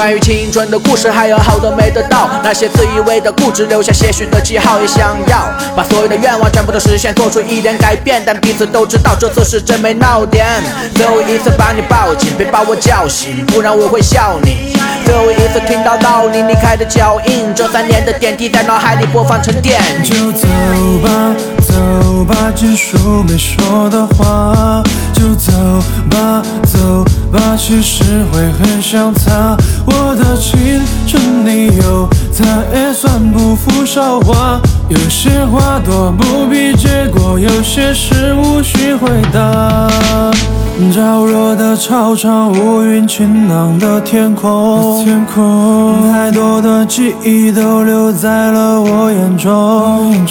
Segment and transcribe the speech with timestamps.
[0.00, 10.46] 关于青春的故事还有好多没得到，那些自以为的固执，留下些许的记号，也想要把所有的愿望全部都实现，做出一点改变，但彼此都知道这次是真没闹点。
[10.94, 14.74] 最后一次把你抱紧，别把我叫醒，不然我会笑你。
[15.04, 19.82] 最后一次听到到你离开的脚印，这三年的点滴在脑海里播放沉淀。
[20.02, 20.48] 就，走
[21.04, 21.36] 吧，
[22.60, 24.82] 结束没说的话。
[25.14, 25.50] 就走
[26.10, 27.02] 吧，走
[27.32, 29.56] 吧，其实会很想他。
[29.86, 34.60] 我的青春你有，他也算不负韶华。
[34.90, 39.88] 有些话多不必结果，有些事无需回答。
[40.94, 50.24] 燥热的操场，乌云晴朗的天空，天空，太多的记忆都留在了我眼中。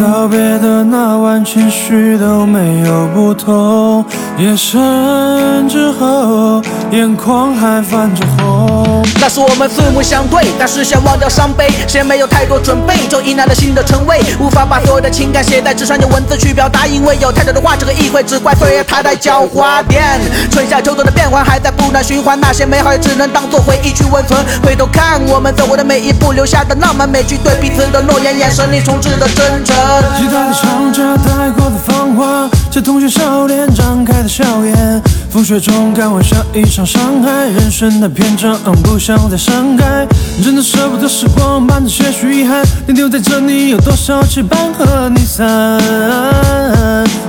[0.00, 1.03] 道别的那
[1.42, 4.04] 情绪都没有不同。
[4.38, 6.43] 夜深之后，
[6.90, 9.02] 眼眶还泛着红。
[9.20, 14.20] 那是我们四目相对，但是想忘掉伤悲，谁没有太多准备，就迎来了新的称谓。
[14.38, 19.82] 无法把所有的情感写在纸上，用文字去表达，因为有太多的话这个意会，只怪岁月它太狡猾。
[19.88, 24.38] 点春夏秋冬的变换还在不断循环，那些美好也只能当作回忆去温存。
[24.62, 29.74] 回头看我们走过的每一步，留下的浪漫每句，对彼此的诺言，眼神里充斥着真诚。
[30.18, 35.02] 吉他的唱着带过的芳华，这同学笑脸张开的笑颜。
[35.34, 40.06] 风雪中赶完下一场伤害，人生的篇章不想再伤害，
[40.40, 45.44] 真的舍不得时光伴着些许遗憾，你留在这里有多少期盼和你散。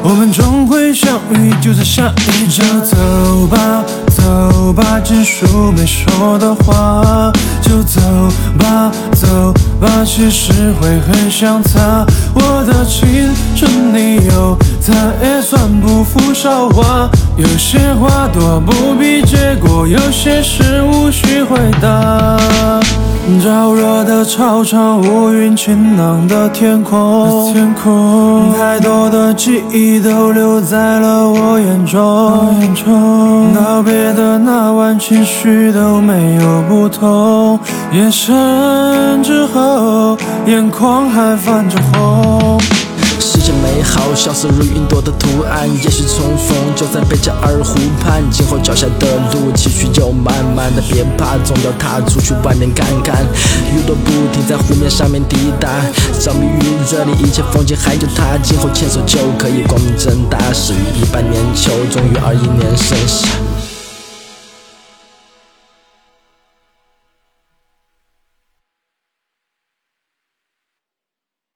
[0.03, 2.64] 我们终会相遇，就在下一站。
[2.83, 3.83] 走吧，
[4.16, 7.33] 走吧，结束没说的话。
[7.64, 8.00] 就走
[8.59, 9.52] 吧，走
[9.82, 12.05] 吧，其实会很想他。
[12.36, 14.55] 我的青春你有，
[14.88, 17.10] 他也算不负韶华。
[17.38, 22.38] 有些话多不必结果，有些事无需回答。
[23.44, 32.56] 燥热的操场，乌云晴朗的天空，天空，太多的记忆都留在了我眼中。
[32.62, 37.60] 眼中，道别的那晚，情绪都没有不同。
[37.92, 40.16] 夜深之后，
[40.46, 42.24] 眼眶还泛着红。
[43.94, 45.70] 好，像是如云朵的图案。
[45.84, 48.23] 也许重逢就在贝加尔湖畔。
[48.32, 53.23] 今后脚下的路，崎岖又漫漫的，别怕，总要踏出去外面看看。
[53.73, 55.70] 雨朵不停在湖面上面滴答，
[56.20, 58.38] 着迷于这里一切风景，还有他。
[58.44, 60.38] 今后牵手就可以光明正大。
[60.54, 63.28] 始于一八年秋，终于二一年盛夏。